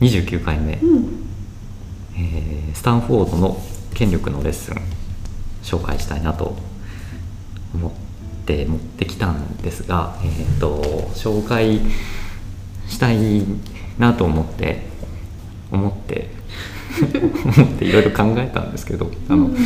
[0.00, 1.28] 29回目、うん。
[2.16, 3.60] えースタンフォードの
[3.92, 4.76] 権力のレッスン
[5.64, 6.56] 紹介したいなと
[7.74, 7.92] 思っ
[8.46, 10.80] て持ってきたんですが、えー、と
[11.14, 11.80] 紹介
[12.86, 13.42] したい
[13.98, 14.82] なと思って
[15.72, 16.30] 思って
[17.44, 19.56] 思っていろいろ考えたんですけどあの、うん。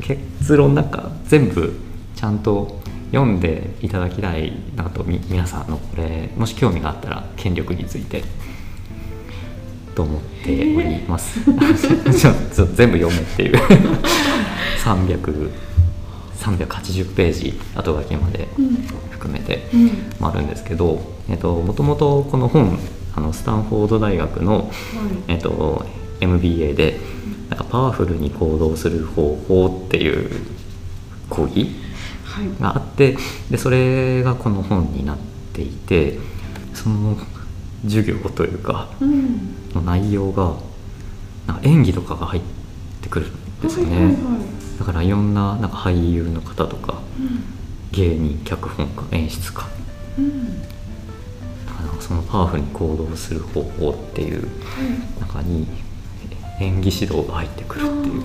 [0.00, 1.78] 結論なんか全部
[2.16, 2.80] ちゃんと
[3.12, 8.24] 読んでいただきたいなとみ皆さんのこれもし興味があったら権力について
[10.00, 11.40] と思っております。
[12.74, 13.56] 全部読めっていう。
[14.82, 15.50] 300
[16.38, 18.76] 380ページ後書きまでうん
[19.10, 22.78] 含めてうんもあるんですけど、えっと、もともとこの本
[23.14, 24.68] あのスタンフォード大学の、はい。
[25.28, 25.84] えっと、
[26.20, 26.98] MBA で
[27.50, 30.30] なんかパワフルに行動する方法っていう
[31.28, 31.72] 講義
[32.24, 32.62] はい。
[32.62, 33.18] があって
[33.50, 35.18] でそれがこの本になっ
[35.52, 36.18] ていて
[36.72, 37.18] その
[37.84, 39.56] 授業というかうん。
[39.74, 40.54] の内容が
[41.46, 42.42] なんか演技とかが入っ
[43.00, 44.78] てくるんですよね、はいはいはい。
[44.78, 47.42] だからいろんななんか俳優の方とかうん。
[47.92, 49.66] 芸人脚本家演出家。
[50.18, 50.60] うん。
[50.62, 54.48] だからそのパワフルに行動する方法っていうは
[55.18, 55.20] い。
[55.20, 55.66] 中に
[56.60, 58.22] 演技指導が入ってくるっていう。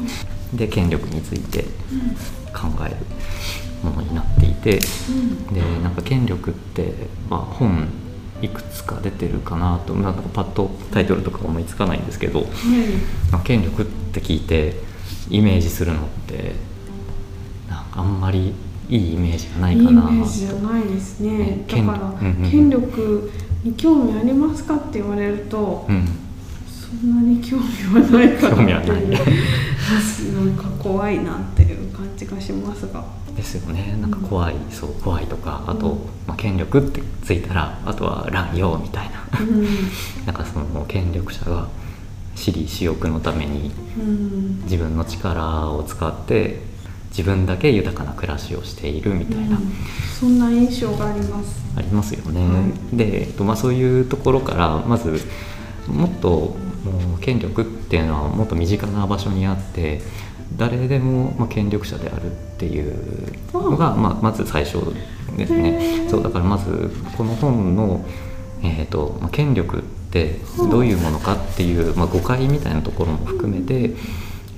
[0.53, 1.63] で権力について
[2.53, 2.97] 考える
[3.83, 4.79] ものになっていて。
[5.09, 5.47] うん。
[5.53, 6.93] でなんか権力って、
[7.29, 7.87] まあ、本
[8.45, 12.49] いくつか出てるかなとなんかパッとタイトルとか思いつかないんですけど、はい
[13.31, 14.75] まあ、権力って聞いて
[15.29, 16.53] イメージするのって
[17.69, 18.53] なんかあんまり
[18.89, 20.01] いいイメージがないかな。
[20.03, 21.37] ージじゃないですね。
[21.37, 22.51] ね権だから、うんうんうん。
[22.51, 23.31] 権力
[23.63, 26.07] に興味ありますかって言われると、うん。
[26.69, 33.03] そんなに興味はないかな興味はないっていうなんか怖いなっていう感じがしますが
[33.35, 33.97] ですよね。
[34.01, 35.97] なんか怖い、そう怖いとかあと、うん
[36.27, 39.39] まあ、権力ってついたらあとは乱用みたいな。
[39.39, 39.65] うん。
[40.25, 41.67] なんかその権力者が
[42.35, 44.61] 私利私欲のためにうん。
[44.63, 46.61] 自分の力を使って
[47.09, 49.71] 自分だけ豊かな暮らしをしているみたいな、うん。
[50.19, 51.63] そんな印象があります。
[51.75, 52.41] ありますよね。
[52.41, 52.63] は
[52.93, 55.21] で、えっとまあ、そういうところからまず
[55.87, 60.01] もっともう権力っていうのはもっと身近な場所にあって
[60.57, 62.95] 誰でもまあ権力者であるっていう
[63.53, 64.77] のが、まあ、まず最初
[65.37, 66.05] ですへね。
[66.07, 68.05] ーそうだからまずこの本の、
[68.63, 73.95] えーとまあ、権力ってどういうものかっていう、まあ、誤解みたいなところも含めて、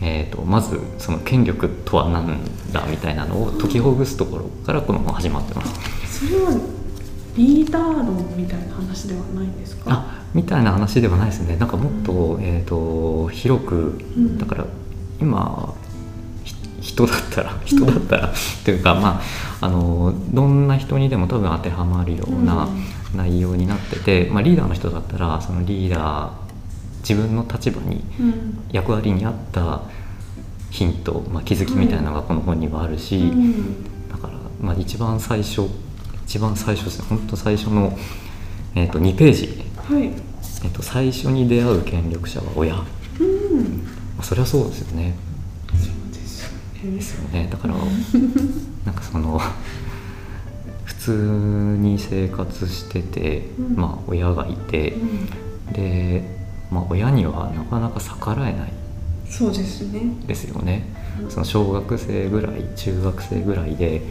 [0.02, 2.38] えー、とまずその権力とは何
[2.72, 6.28] だみたいなのを解きほぐすところからこの本始まってます。
[6.28, 6.52] それは
[7.36, 9.84] リーダー論みたいな話ではないんですか？
[9.88, 11.56] あみたいな話ではないですね。
[11.56, 14.38] なんかもっと,、えー、と広くん。
[14.38, 14.66] だから
[15.20, 15.77] 今ひ
[16.98, 18.34] 人だったら人だったら、
[18.66, 19.22] というかま
[19.62, 22.68] ああのどんな人にでも多分当てはまるような
[23.16, 26.32] 内容になってて、まあ、リーダーの人だったらそのリーダー
[27.02, 28.58] 自分の立場にうん。
[28.72, 29.82] 役割に合った
[30.72, 34.10] ヒント、まあ、気づきみたいなのがこの本にはあるし、うん。
[34.10, 35.70] だから、まあ、一番最初
[36.26, 37.98] 一番最初ですね本当最初の、
[38.76, 39.64] えー、と2ページ。
[39.78, 40.12] はい。
[40.64, 42.86] えっと、最初に出会う権力者は親、ま
[43.20, 43.88] うん。
[44.20, 45.16] あ、それはそうですよね
[46.92, 47.48] ですよね。
[47.52, 47.76] だから
[48.86, 49.40] なんかその
[50.86, 51.12] 普通
[51.80, 53.76] に生活してて、うん。
[53.76, 55.74] まあ親がいてうん。
[55.74, 56.24] で、
[56.72, 58.74] まあ、親にはなかなか逆らえない。
[59.30, 60.02] そうですね。
[60.26, 60.88] ですよね。
[61.22, 61.32] うん。
[61.32, 64.02] その小学生ぐらい中学生ぐらいで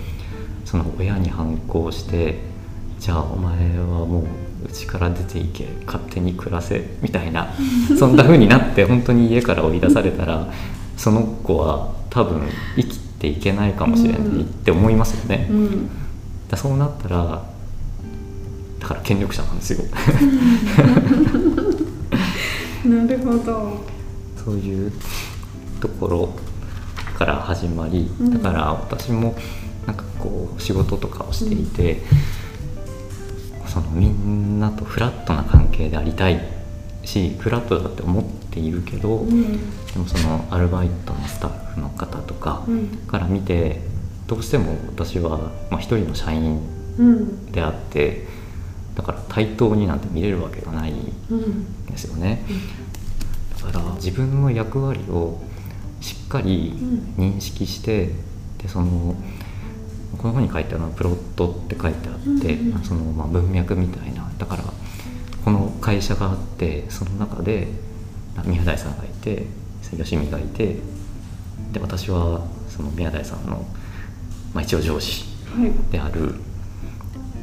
[0.64, 2.38] その親に反抗して
[2.98, 7.54] じゃあお前はもううちから出ていけ勝手に暮らせみたいな。
[7.98, 10.46] そんな風になって本当に家から追い出されたら
[10.96, 15.90] その子は多分生きていけないかもしれないって思いますよね、うん。
[16.48, 17.44] だそうなったら
[18.80, 19.84] だから権力者なんですよ。
[22.88, 23.84] なるほど。
[24.42, 24.92] そういう
[25.78, 26.30] ところ
[27.18, 28.30] から始まりうん。
[28.30, 29.36] だから私も
[29.86, 32.02] なんかこう仕事とかをしていて、
[33.66, 36.42] そのみんなとフラットな関係でありたい
[37.04, 39.42] しフラットだって思っているけど、うん。
[39.92, 42.88] でもそのアルバイトのスタッフの方とかうん。
[43.06, 43.80] から見て
[44.26, 46.60] どうしても私は、まあ、一人の社員
[46.98, 47.52] うん。
[47.52, 48.26] であって
[48.94, 50.92] だから対等になんて見れるわけがない
[51.30, 51.38] うん。
[51.38, 52.42] んですよね。
[53.62, 55.40] だから自分の役割を
[56.00, 56.72] しっかり
[57.18, 58.12] 認識して、
[58.58, 59.16] でその
[60.18, 64.30] この本に書いてあるのはプロットって書いてあって、うんうんそのまあ文脈みたいな。
[64.38, 64.64] だから
[65.44, 67.68] この会社があってその中であ
[68.44, 69.46] 宮台さんがいて
[69.96, 70.76] 吉見がいて
[71.72, 73.64] で私はその宮台さんの、
[74.52, 75.24] まあ、一応上司
[75.56, 75.72] はい。
[75.92, 76.34] である。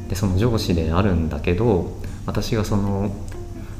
[0.10, 3.16] でその上司であるんだけど私がその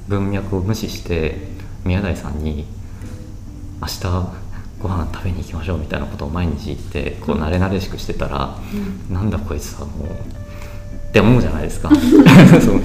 [0.08, 1.38] 文脈を無視して
[1.84, 2.66] 宮台さんに
[3.82, 4.44] 明日
[4.82, 8.58] ご飯食べに行きましょうみたいなことを毎日言ってこう慣れ慣れしくしてたら、
[9.10, 10.08] なんだこいつはもう
[11.10, 11.90] って思うじゃないですか。
[12.60, 12.82] そう。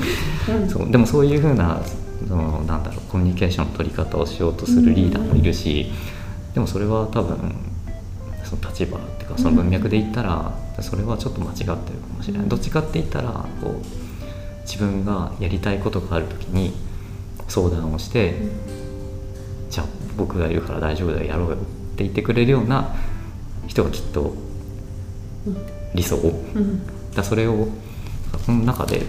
[0.69, 0.91] そう。
[0.91, 1.81] でもそういうふうな
[2.27, 5.93] そのなんだろうコミュニケーションの取り方をしようとするリーダーもいるし、
[6.55, 7.55] でもそれは多分
[8.45, 11.83] その立場っていうかその文脈で言ったら、それはちょっと間違ってるか
[12.17, 13.83] もしれない、どっちかって言ったらこう
[14.63, 16.73] 自分がやりたいことがある時に
[17.47, 18.35] 相談をして、
[19.71, 19.87] じゃあ
[20.17, 21.59] 僕がいるから大丈夫だよやろうよっ
[21.97, 22.95] て言ってくれるような
[23.67, 24.35] 人がきっと
[25.95, 26.83] 理想、うん。
[27.15, 27.69] だそれを
[28.49, 29.03] この中で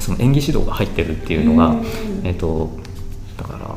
[0.00, 1.84] その演技指導が入ってるっていうのが、うん。
[2.24, 2.76] えっと
[3.36, 3.76] だから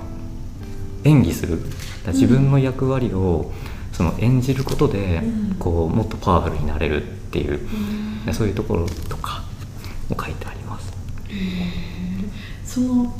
[1.04, 1.62] 演技する。
[2.08, 3.52] 自分の役割を
[3.94, 5.56] その演じることで、うん。
[5.60, 7.60] こうもっとパワフルになれるっていう、
[8.26, 9.44] でそういうところとか
[10.10, 10.92] も書いてあります。
[12.66, 13.14] そのうんうん。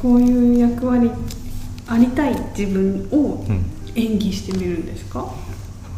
[0.00, 1.10] こういう役割
[1.86, 3.62] ありたい自分をうん。
[3.94, 5.34] 演技してみるんですか、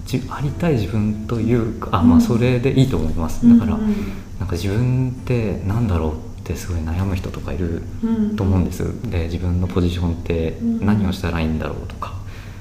[0.06, 3.94] じありたい自分というかあまあそれでいいと思います、だから、うんうん
[4.40, 8.36] なんか自分ってなんだろうってすごい悩む人とかいるうん。
[8.36, 10.86] と思うんです、で自分のポジションってうん。
[10.86, 12.14] 何をしたらいいんだろうとか、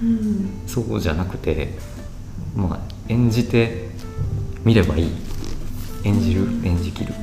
[0.03, 0.61] うん。
[0.67, 1.73] そうじゃなくて
[2.55, 3.89] まあ演じて
[4.63, 5.09] みればいい。
[6.03, 7.13] 演じる演じきる。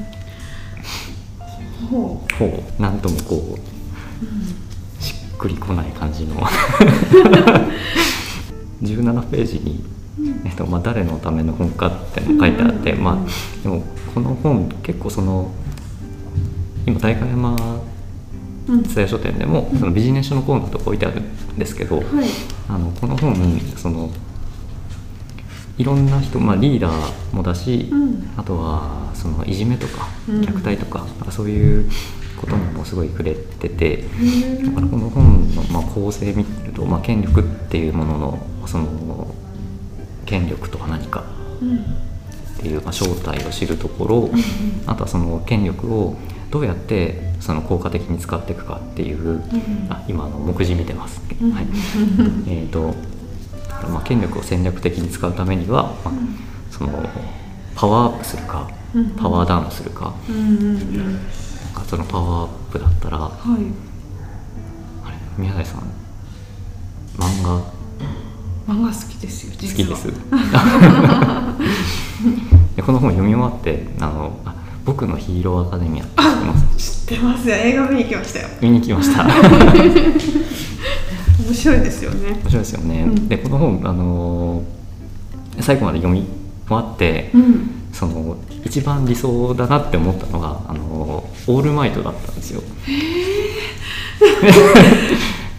[1.90, 6.36] ほ方なんともこうしっくりこない感じの。
[8.82, 9.82] 17ページに、
[10.44, 13.82] えっとまあ、誰のための本かって書いてあって、うんまあ、でも
[14.14, 15.50] この本結構その
[16.86, 17.54] 今代官山
[18.68, 22.04] う、うん、蔦屋書店でもそのビジネス書のコーナーとか置いてあるんですけど、はい。
[22.68, 23.34] あのこの本
[23.76, 24.10] その
[25.78, 28.32] いろんな人、まあ、リーダーもだし、うん。
[28.36, 30.40] あとはそのいじめとかうん。
[30.40, 31.90] 虐待とか,、なんかそういう
[32.40, 39.25] ことにもすごい触れてて、へだからこの本のまあ構成見ると、まあ、権力っていうもののその
[40.26, 41.24] 権力とは何か。
[41.62, 41.76] うん。
[41.78, 44.30] っていう、まあ、正体を知るところ、
[44.86, 46.16] あとはその権力を
[46.50, 49.42] どうやってその効果的に使っていくかっていう、
[49.90, 51.66] あ今あの目次見てます、うんはい。
[52.48, 52.94] えーと
[53.92, 56.14] まあ、権力を戦略的に使うためには、まあ
[56.70, 57.06] その
[57.74, 60.14] パワーアップするかうんパワーダウンするか,、
[61.86, 63.64] そのパワーアップだったらあはい。
[63.64, 65.80] れ宮台さん
[67.18, 67.60] 漫画
[68.68, 70.08] 漫画好きですよ好きです。
[72.74, 74.54] でこの本読み終わってあのあ
[74.84, 77.06] 僕のヒーローアカデミア知ってます？
[77.06, 77.54] 知ってますよ。
[77.54, 78.48] 映画見に行きましたよ。
[78.60, 79.24] 見に来ました。
[81.46, 82.30] 面白いですよね。
[82.42, 83.28] 面白いですよね、うん。
[83.28, 84.62] でこの本あの
[85.60, 86.26] 最後まで読み
[86.66, 87.70] 終わって、うん。
[87.92, 92.62] その一番理想だなって思ったのがあのオールマイトだったんですよ。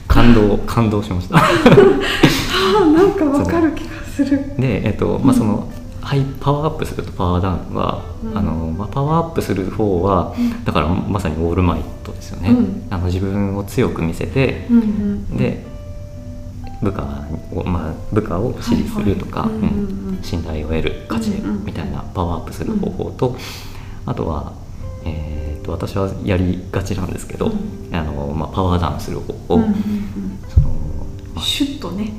[0.08, 1.38] 感動感動しました
[2.68, 4.56] あーなんかわかる気がする。
[4.58, 5.70] でえっとまあその、
[6.02, 8.38] はい、パワーアップするとパワーダウンは、うん。
[8.38, 10.34] あのまあ、パワーアップする方は、
[10.64, 12.88] だからまさにオールマイトですよね、うん。
[12.90, 15.66] あの自分を強く見せて、うんうんで
[16.80, 17.02] 部下
[17.52, 19.50] を、まあ、部下を支持するとか、
[20.22, 21.32] 信頼を得る価値
[21.66, 23.36] みたいなパワーアップする方法と、
[24.06, 24.54] あとは、
[25.04, 27.96] えー、と私はやりがちなんですけど、うん。
[27.96, 29.74] あのまあ、パワーダウンする方法、うんうんうん。
[30.48, 30.68] その
[31.34, 31.44] まあ。
[31.44, 32.14] シュッとね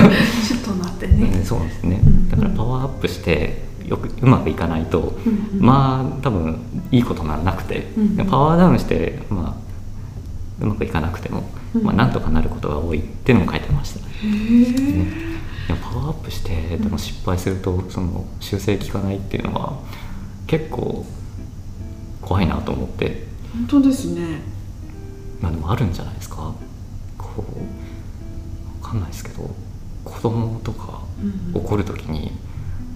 [0.00, 0.10] そう
[0.42, 1.30] シュッとなってね。
[1.30, 2.28] ねそうですね、うん。
[2.30, 6.58] だからパワーアップしてよくうまくいかないと、うんうんまあ多分
[6.90, 9.56] いいことならなくて、うんでもパワーダウンして、ま
[10.60, 11.44] あ、うまくいかなくても、
[11.74, 14.06] うんまあ、なんとかなることが多いっていうのも書いてました、ね、
[15.68, 19.78] でもパワーアップしてでも失敗するとその修正効かないっていうのは
[20.46, 21.04] 結構
[22.20, 24.40] 怖いなと思って、本当ですね。
[25.40, 26.54] まあ、でもあるんじゃないですか。
[27.18, 29.50] こう分かんないですけど
[30.12, 31.00] 子供とか
[31.54, 32.32] うん怒る時に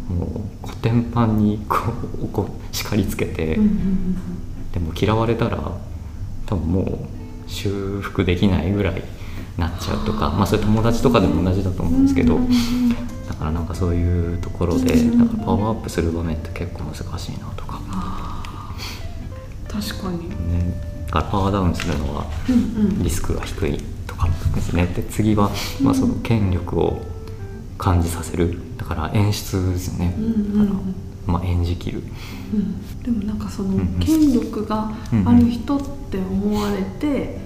[0.09, 1.77] もうコテンパンにこ
[2.21, 4.17] う怒叱りつけて、うんうん
[4.73, 5.73] でも嫌われたら
[6.45, 9.03] 多分もう修復できないぐらい
[9.57, 12.89] なっちゃうとかまあそれ友達とかでも同じだと思うんですけどうんうんうん
[13.27, 17.81] だからなんかそういうところでうんだからパワーアップする場面って結構難しいなとか、
[19.67, 20.29] 確かに。
[20.29, 22.59] ね、だからパワーダウンするのはうんう
[22.89, 23.03] ん。
[23.03, 24.87] リスクが低いとかですね。
[24.87, 25.51] で次は、
[25.83, 27.03] まあ、その権力を
[27.79, 28.59] 感じさせる。
[28.79, 30.67] だから演出ですよね、うんうんうん。
[30.69, 30.81] だか
[31.27, 32.03] らまあ、演じきる。
[32.55, 33.03] うん。
[33.03, 33.87] でもなんかそのうんうん。
[33.99, 34.93] 権力が
[35.25, 37.39] ある人って思われて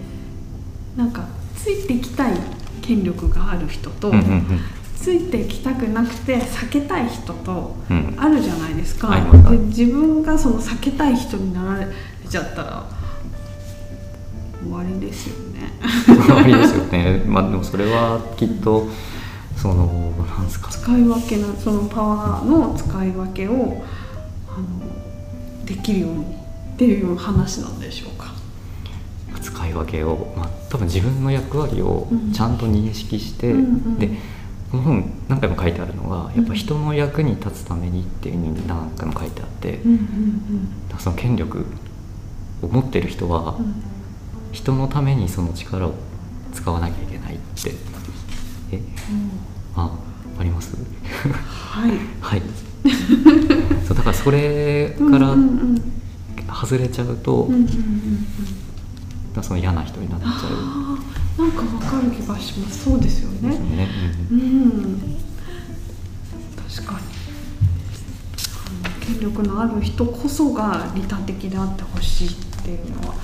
[0.96, 1.24] なんか
[1.56, 2.34] ついてきたい
[2.82, 4.60] 権力がある人とうんうん
[4.96, 7.96] ついてきたくなくて避けたい人とうん。
[7.96, 11.86] うんあるじゃないですか、はいはいはいで自分がその避けたい人になられ
[12.28, 12.86] ちゃったら
[14.62, 15.72] 終わりですよね。
[16.06, 17.22] 終わりですよね。
[17.26, 18.88] まあでもそれはきっと
[19.56, 20.70] そのなんですか。
[20.70, 23.82] 使い分けのそのパワーの使い分けを
[24.48, 26.26] あのできるようにっ
[26.76, 28.30] ていう話なんでしょうか。
[29.40, 33.98] 使い分けを、まあ、多分自分の役割をちゃんと認識して、うんうん。
[33.98, 34.10] で
[34.70, 41.64] この本何回も書いてあるのがやっぱ人の役に立つためにっていうふうに何回も書いてあって、うんうんその権力
[42.60, 43.56] を持ってる人は
[44.52, 45.94] 人のためにその力を
[46.52, 47.74] 使わなきゃいけないって。
[48.72, 48.80] え？
[49.76, 49.90] あ
[50.38, 50.76] あります？
[51.36, 51.92] はい。
[52.20, 52.42] はい。
[53.86, 55.82] そうだからそれからうんうんうん。
[56.52, 57.66] 外れちゃうと、うんうんうん
[59.36, 59.42] うん。
[59.42, 60.30] その嫌な人になっちゃう。
[61.42, 62.84] なんかわかる気がします。
[62.84, 63.50] そうですよね。
[63.50, 63.88] ね。
[64.30, 64.40] ううん。
[64.40, 65.00] ん。
[66.68, 66.98] 確かに。
[69.00, 72.28] 権力のある人こそが利他的であってほしい
[72.74, 73.14] っていうのは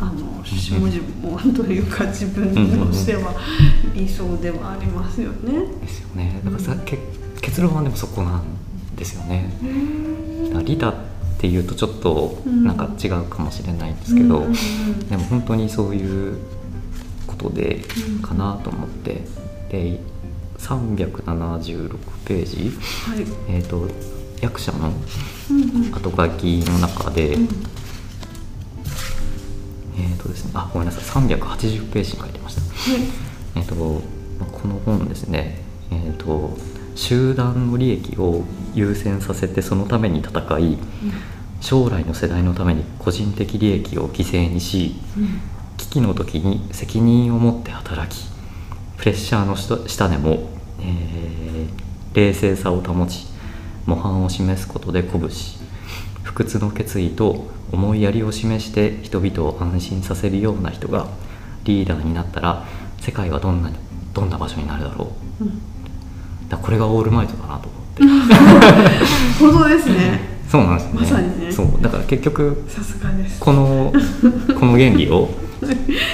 [0.00, 0.90] あの 下々
[1.22, 3.34] もというか自分としては
[3.94, 5.66] 理想ではありますよね。
[5.80, 6.40] ですよね。
[6.44, 6.98] だからさ、け
[7.40, 8.42] 結論はでもそこなん
[8.96, 9.50] ですよね。
[10.48, 10.94] だから利他っ
[11.38, 12.64] ていうとちょっとうん。
[12.64, 15.08] なんか違うかもしれないんですけど、うんうんうん。
[15.08, 16.36] でも本当にそういう
[17.26, 17.84] ことで
[18.22, 19.24] かなと思って。
[19.70, 20.00] で
[20.58, 22.72] 376ページ、
[23.10, 23.26] はい。
[23.48, 23.88] えー、と
[24.40, 24.92] 役者の
[25.50, 25.90] うんうん。
[25.90, 27.48] 後書きの中で、うん
[29.98, 32.62] えっ、とですねあごめんなさい380ページに書いてました。
[33.56, 36.56] えっ、とまあこの本ですねえっ、と
[36.94, 40.78] 集団の利益を優先させてそのために戦い
[41.60, 45.40] 将来の世代のために個人的利益を犠牲にしうん。
[45.76, 48.26] 危機の時に責任を持って働き
[48.96, 50.48] プレッシャーの下下でも、
[50.80, 51.36] えー
[52.16, 53.26] 冷静さを保ち
[53.84, 55.58] 模範を示すことで鼓舞し
[56.36, 61.06] 不屈の決意と思いやりを示して人々を安心させるような人が
[61.64, 62.66] リーダーになったら
[63.00, 63.70] 世界はどんな
[64.12, 65.44] どんな場所になるだろう。
[65.44, 65.58] うん。
[66.50, 68.02] だこれがオールマイトだなと思って。
[69.40, 70.36] 本当ですね。
[70.46, 71.00] そうなんですね。
[71.00, 71.50] まさにね。
[71.50, 71.68] そう。
[71.80, 73.40] だから結局さすがです。
[73.40, 73.94] この
[74.60, 75.30] この原理を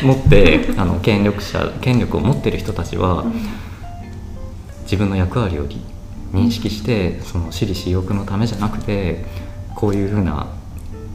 [0.05, 3.25] 持ってあの権力者権力を持ってる人たちは
[4.85, 5.81] 自分の役割をり
[6.33, 9.25] 認識してその私利私欲のためじゃなくて
[9.83, 10.47] こういうふうな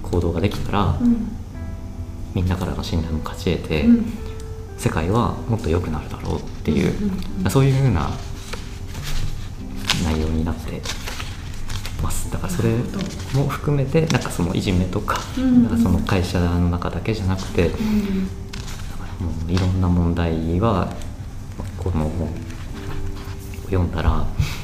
[0.03, 1.29] 行動ができたらうん。
[2.35, 4.05] みんなからの信頼も勝ち得てうん。
[4.77, 8.09] 世界はもっと良くなるだろうっていううんうんそういうふうな
[10.03, 10.81] 内容になって
[12.03, 12.29] ます。
[12.29, 12.71] だからそれ
[13.35, 17.75] も含めてなんかそのいじめとかなんかその会社の中だけじゃなくてうん。
[19.25, 20.93] もういろんな問題は
[21.77, 22.29] この本を
[23.67, 24.56] 読んだらまあ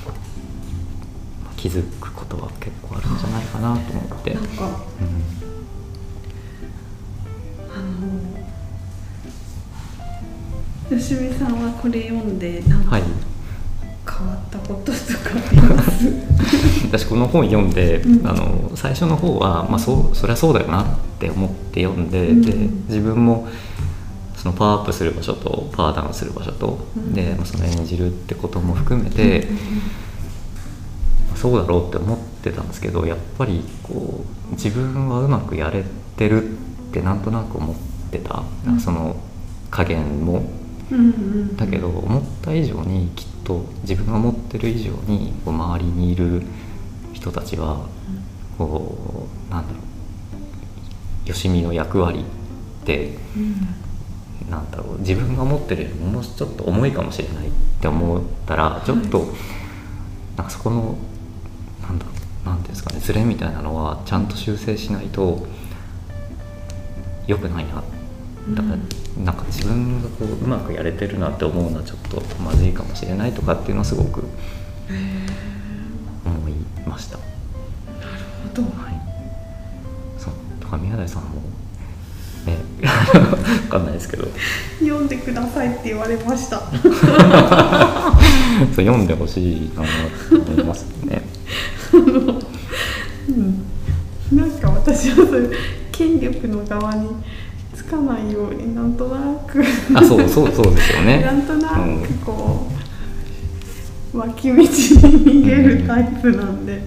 [1.63, 4.63] 気づくことは結構あるんじゃないかなと思って、うんなんか
[7.71, 7.77] あ
[10.91, 13.03] の吉見さんはこれ読んでなんかはい。
[14.05, 16.05] 変わったこととかあります、
[16.91, 18.27] 私この本読んで、うん。
[18.27, 20.85] あの最初の方は、まあ、そうそりゃそうだよなっ
[21.17, 22.41] て思って読んで,、うん。
[22.41, 22.53] で
[22.89, 23.47] 自分も
[24.35, 27.13] そのパワーアップする場所とパワーダウンする場所と、うん。
[27.13, 29.47] でまあその演じるってことも含めて、
[31.43, 35.83] そうだろうって思ってたんですけどやっぱりこう自分はうまくやれ
[36.15, 37.75] てるってなんとなく思っ
[38.09, 39.17] てた、うんその
[39.69, 40.43] 加減も。
[40.89, 46.43] うんうんだけど思った以上にきっと自分が思ってる以上にこう周りにいる
[47.11, 47.87] 人たちは
[48.57, 49.79] こうなんだろ
[51.25, 51.29] う。
[51.29, 54.49] よしみの役割ってうん。
[54.49, 54.99] なんだろう。
[54.99, 59.27] 自分が思ってるよりももうちょっと重いかもしれないって思ったらちょっと、はい。
[60.37, 60.95] なんかそこの
[62.45, 65.45] なんだろうなんていうんですかねズレみたいなのはちゃんと修正しないと
[67.27, 67.83] 良くないな。
[68.55, 68.71] だか
[69.17, 74.25] ら、なんか自分がこううまくやれてるなって思うのはちょっとまずいかもしれないとかっていうのはすごく
[76.25, 76.53] 思い
[76.85, 77.17] ました。
[77.17, 77.29] なる
[78.53, 78.63] ほど。
[78.63, 79.01] はい、
[80.19, 80.33] そう。
[80.59, 81.41] とか宮台さんも
[82.45, 84.27] ね 分かんないですけど。
[84.79, 86.59] 読んでくださいって言われました。
[88.75, 89.83] そう読んでほしいな
[90.29, 91.22] と思いますね。
[91.97, 93.65] うん。
[94.37, 95.53] なんか私はそういう
[95.91, 97.09] 権力の側に
[97.75, 99.63] つかないようになんとなく。
[99.95, 101.21] あそうそうそうですよね。
[101.21, 102.67] なんとなうんくこ
[104.13, 106.81] う、脇道に逃げるタイプなんで、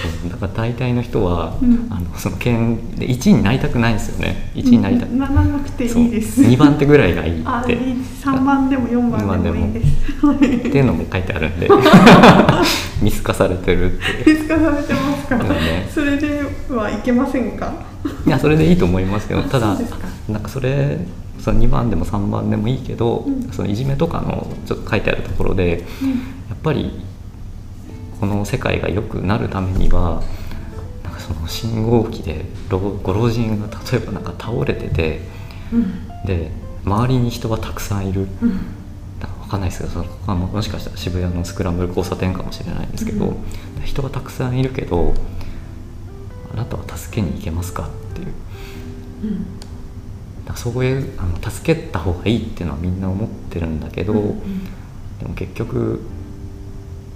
[0.00, 1.88] そうだから大体の人は、うん。
[1.90, 4.50] あのその県で1位になりたくないんですよね。
[4.54, 6.42] 1位になりたく、ならなくていいです。
[6.42, 7.78] 2番手ぐらいがいいって。
[8.20, 10.26] 3番でも4番でもいいです。
[10.26, 11.68] はいっていうのも書いてあるんで
[13.00, 14.30] 見透かされてるって。
[14.30, 15.88] 見つかされてますか、そうね。
[15.92, 17.72] それではいけませんか？
[18.26, 19.76] いやそれでいいと思いますけどただ
[20.28, 20.98] なんかそれ
[21.38, 23.50] その2番でも3番でもいいけど、うん。
[23.52, 25.80] そのいじめとかのちょっと書いてあるところで
[26.48, 27.00] やっぱり
[28.20, 30.22] この世界が良くなるためには
[31.02, 35.20] なんかその信号機で老ご老人が例えばなんか倒れてて
[35.72, 36.06] うん。
[36.26, 36.50] で
[36.84, 38.26] 周りに人がたくさんいる。
[39.50, 43.36] かわかんないですけどそのここはももしかしたら渋谷のスクランブル交差点かもしれないんですけど、うん。
[43.84, 45.14] 人がたくさんいるけど
[46.52, 48.26] あなたは助けに行けますかっていう。
[49.24, 49.46] うん。
[50.44, 54.40] なんかそういうあの助けた方がいいっていうのはみんな思ってるんだけど、うん
[55.20, 56.00] でも結局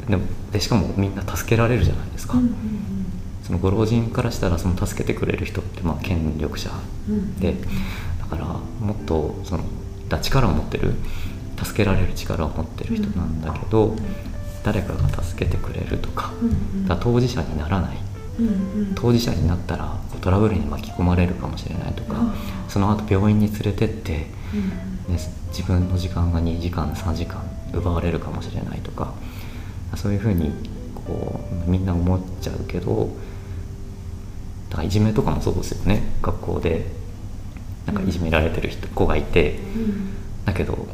[0.07, 2.55] でもでしかもみんな助けられるじゃないですか、うん
[3.43, 6.71] そのご老人からしたらその助けてくれる人ってまあ権力者
[7.11, 7.55] うんで
[8.19, 9.65] だからもっとその
[10.09, 10.95] だ力を持ってる
[11.63, 13.95] 助けられる力を持ってる人なんだけど、
[14.63, 16.33] 誰かが助けてくれるとか
[16.89, 17.97] だ当事者にならない。
[18.95, 22.35] 当事者になったらこうトラブルに巻き込まれるかもしれないとかあ
[22.69, 25.15] その後病院に連れてって、うん。
[25.15, 25.21] ね、
[25.51, 27.43] 自分の時間が2時間3時間
[27.73, 29.13] 奪われるかもしれないとか
[29.97, 30.51] そういうふうに
[30.95, 33.11] こうみんな思っちゃうけど
[34.71, 36.03] だからいじめとかもそうですよね。
[36.23, 36.87] 学校で
[37.87, 40.15] なんかいじめられてる人子がいてうん。
[40.45, 40.89] だけど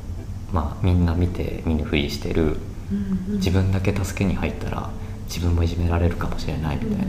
[0.53, 2.45] まあみんな見て見ぬふりしてる。
[2.93, 4.91] うん自分だけ助けに入ったら
[5.29, 7.09] 自分もいじめられるかもしれないみたいな,、うん。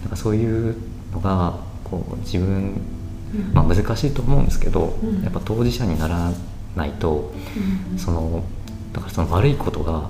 [0.00, 0.74] なんかそういう
[1.12, 2.80] のがこう自分、
[3.34, 3.52] うん。
[3.52, 5.22] まあ、難しいと思うんですけど、うん。
[5.22, 6.32] やっぱ当事者になら
[6.74, 7.32] ないと
[7.92, 8.42] うんその
[8.94, 10.08] だからその悪いことが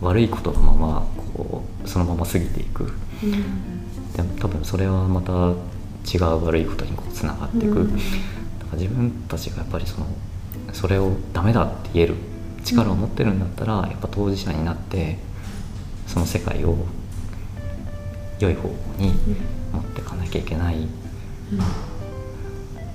[0.00, 1.06] 悪いことのまま
[1.36, 2.92] こうそのまま過ぎていく。
[3.22, 4.12] うん。
[4.14, 7.96] でも多分それはまた違う悪いことにこうつながっていく、うん。
[7.96, 8.02] だか
[8.72, 10.06] ら自分たちがやっぱりその
[10.72, 12.14] それをダメだって言える
[12.64, 15.18] 力を持ってるんだったら、やっぱ当事者になって
[16.06, 16.76] その世界を
[18.38, 19.12] 良い方向に
[19.72, 20.88] 持っていかなきゃいけないうん。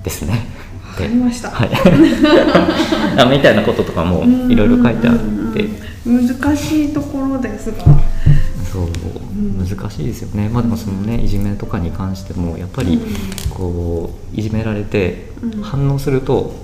[0.04, 0.46] ですね。
[0.88, 1.52] わかりました。
[1.52, 1.70] はい、
[3.20, 5.16] あみたいなこととかもいろいろ書いてあっ
[5.54, 5.64] て。
[5.64, 7.84] うん難しいところですが。
[8.72, 8.88] そう。
[9.38, 9.68] うん。
[9.68, 13.50] 難しいですよね、まあでもそのねいじめとかに関してもやっぱりうん。
[13.50, 15.62] こういじめられてうん。
[15.62, 16.56] 反応すると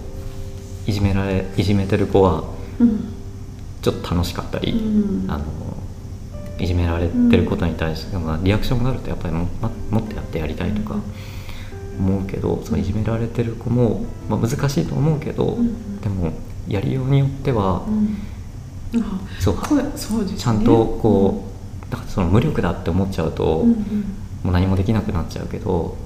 [0.87, 2.43] いじめられいじめてる子は
[2.79, 3.13] うん。
[3.81, 5.31] ちょっと楽しかったり、うん。
[5.31, 5.43] あの
[6.59, 10.95] いじめられてることに対して、まあリアクションがあるとやっぱりもまもっとやってやりたいとか
[11.99, 16.01] 思うけど、そのいじめられてる子も、まあ、難しいと思うけど、うん。
[16.01, 16.33] でも
[16.67, 17.83] やりようによっては、
[19.39, 19.57] そう
[19.95, 21.49] そうちゃんとこ
[21.87, 23.65] う、だからその無力だって思っちゃうと、
[24.43, 25.97] もう何もできなくなっちゃうけど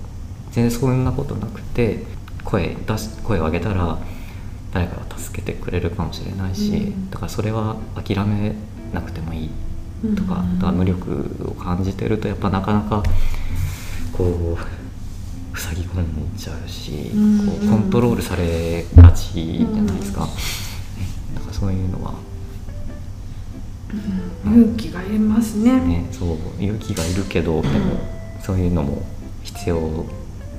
[0.51, 2.03] 全然そんなことなくて
[2.43, 3.97] 声出し声を上げたら
[4.73, 7.09] 誰かが助けてくれるかもしれないし、うん。
[7.09, 8.53] だからそれは諦め
[8.93, 9.49] なくてもいい
[10.15, 10.59] とか,、うん。
[10.59, 13.03] だから無力を感じてるとやっぱなかなか
[14.13, 14.57] こ
[15.53, 17.47] う塞ぎ込んじゃうし、うん。
[17.47, 20.31] こうコントロールされがちじゃないですか、ね
[21.35, 22.13] だからそういうのは、
[24.45, 25.79] 勇気がいりますね。
[25.79, 27.99] ね、そう勇気がいるけどでも
[28.41, 29.03] そういうのも
[29.43, 30.05] 必要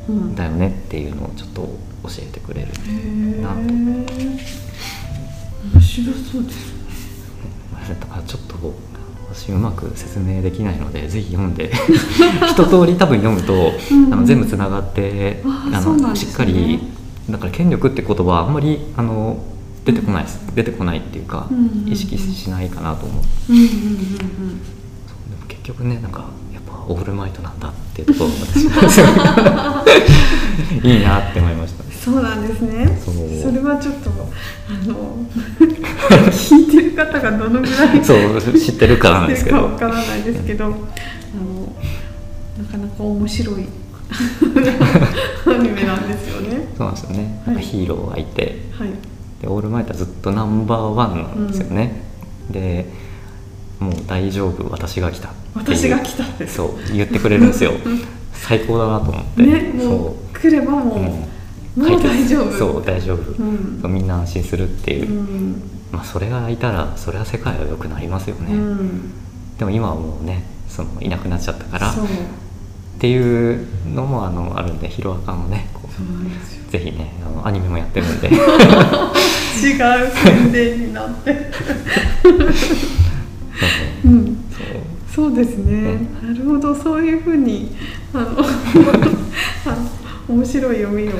[0.09, 1.68] うんだよねっていうのをちょっと
[2.09, 2.68] 教えてくれる
[3.42, 3.51] な。
[3.51, 3.55] と
[5.75, 6.79] 面白そうです。
[7.88, 8.55] ねだからちょっと
[9.33, 11.71] 私うまく説明できないのでぜひ読んで。
[12.51, 16.16] 一通り多分読むと、うんあの全部つながってあのね。
[16.16, 16.81] しっかり
[17.29, 19.38] だから権力って言葉はあんまりあの
[19.85, 20.40] 出てこないです。
[20.55, 21.92] 出てこないっていうか、うんうんうん。
[21.92, 23.25] 意識しないかなと思う。
[23.53, 23.75] うんうんうんで
[25.38, 28.31] も結局ねなんかやっぱオールマイトなんだっていうところ
[30.83, 31.83] いいなって思いました。
[31.85, 32.99] ねそうなんですね。
[33.42, 35.18] それはちょっとあの
[36.31, 40.75] 聞いてる方がどのぐらいそう知ってるからなんですけかどわからないですけどあの
[42.59, 43.66] なかなか面白い
[45.47, 46.68] アニメなんですよね。
[46.79, 47.57] そうなんですよね、はい。
[47.59, 48.59] ヒーローがいて。
[48.79, 48.88] はい。
[49.42, 52.03] でオールマイトはずっとナンバーワンなんですよね、
[52.51, 52.87] で
[53.79, 56.47] もう大丈夫私が来た私が来たって。
[56.49, 57.73] そう言ってくれるんですよ。
[58.33, 60.38] 最高だなと思って、ねもう。
[60.38, 61.38] 来ればもう、うん
[61.79, 62.53] もう大丈夫。
[62.53, 63.81] そう大丈夫、うん。
[63.93, 65.62] みんな安心するっていう、うん。
[65.93, 69.12] まあそれがいたらそれは世界は良くなりますよね、うん。
[69.57, 72.07] でも今はもうねそのいなくなっちゃったからっそう。
[72.99, 73.64] ていう
[73.95, 75.69] のもあのあるんでヒロアカもね
[76.71, 78.29] ぜひねあのアニメもやってるんで。
[78.29, 81.51] 違う宣伝になって。
[84.05, 84.45] うん。
[84.51, 85.27] そう。
[85.29, 85.99] そうですね、ね。
[86.23, 86.75] なるほど。
[86.75, 87.75] そういうふうに
[88.12, 88.45] あの
[90.29, 91.12] 面白い読みを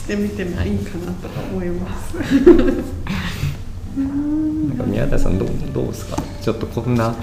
[0.00, 2.16] してみてもいいかなと思います。
[3.98, 6.16] うんなんか宮田さんどうどうですか？
[6.40, 7.14] ちょっとこんな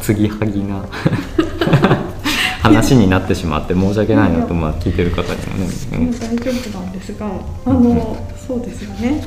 [0.00, 0.84] 継ぎはぎな
[2.62, 6.10] 話になってしまって申し訳ないなとまあ聞いてる方にもね、うん。
[6.12, 7.26] 大丈夫なんですが
[7.66, 9.22] あのそうですよね。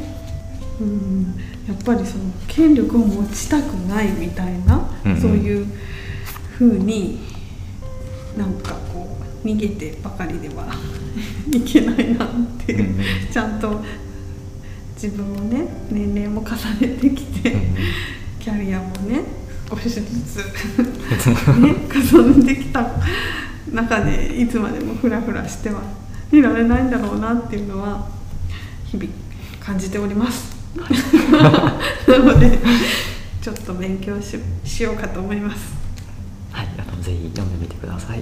[0.82, 1.36] うん
[1.68, 5.22] やっぱりその権力を持ちたくないみたいな、うんうん。
[5.22, 5.68] そういう
[6.58, 7.20] ふうに
[8.38, 10.74] なんかこう逃げてばかりでは
[11.52, 12.30] いけないなっ
[12.66, 13.84] ていう、うんうんちゃんと
[14.96, 17.62] 自分もね年齢も重ねてきて、うん
[18.40, 19.24] キャリアもね
[19.70, 20.38] 少しずつ
[21.62, 21.76] ね
[22.12, 22.86] 重ねてきた
[23.72, 25.82] 中でいつまでもフラフラしては
[26.30, 28.06] いられないんだろうなっていうのは
[28.86, 29.10] 日々
[29.62, 30.54] 感じております。
[30.76, 32.60] なので
[33.42, 35.74] ちょっと勉強ししようかと思います。
[36.52, 38.22] はい、あのぜひ読んでみてください。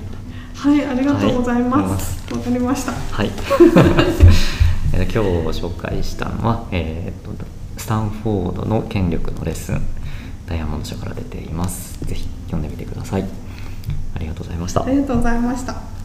[0.62, 2.32] はい、ありがとうございはいます。
[2.32, 2.92] わ、かりました。
[2.92, 3.32] はい。
[4.94, 7.32] えー今日紹介したのは、えーと
[7.78, 9.82] スタンフォードの権力のレッスン
[10.46, 11.98] ダイヤモンド社から出ています。
[12.06, 13.26] ぜひ読んでみてください。
[14.16, 14.90] ありがとうございましたあ。
[14.92, 16.01] りがとうございました。